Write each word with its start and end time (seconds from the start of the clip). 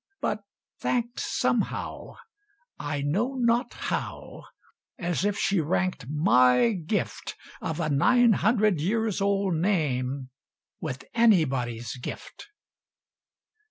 but 0.19 0.41
thanked 0.79 1.19
Somehow 1.19 2.15
I 2.79 3.03
know 3.03 3.35
not 3.35 3.71
how 3.75 4.45
as 4.97 5.23
if 5.23 5.37
she 5.37 5.59
ranked 5.61 6.07
My 6.09 6.71
gift 6.71 7.35
of 7.61 7.79
a 7.79 7.87
nine 7.89 8.33
hundred 8.33 8.79
years 8.81 9.21
old 9.21 9.53
name 9.53 10.31
With 10.79 11.05
anybody's 11.13 11.97
gift. 11.97 12.47